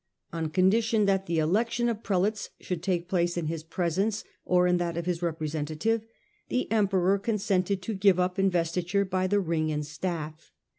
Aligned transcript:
On 0.33 0.49
condition 0.49 1.05
that 1.05 1.27
the 1.27 1.37
election 1.37 1.87
of 1.87 2.01
prelates 2.01 2.49
should 2.59 2.81
take 2.81 3.07
place 3.07 3.37
in 3.37 3.45
his 3.45 3.61
presence, 3.61 4.23
or 4.43 4.65
in 4.65 4.77
that 4.77 4.97
of 4.97 5.05
his 5.05 5.21
representative, 5.21 6.01
the 6.49 6.71
emperor 6.71 7.19
consented 7.19 7.83
to 7.83 7.93
give 7.93 8.19
up 8.19 8.39
in 8.39 8.49
vestiture 8.49 9.05
by 9.05 9.27
the 9.27 9.39
ring 9.39 9.71
and 9.71 9.85
staff. 9.85 10.49